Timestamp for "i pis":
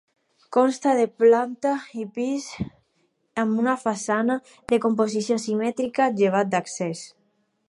2.03-2.47